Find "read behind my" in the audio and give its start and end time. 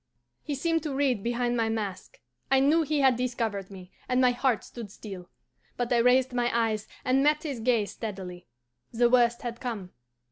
0.95-1.69